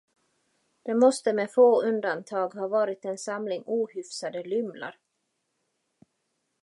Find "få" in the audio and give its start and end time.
1.53-1.81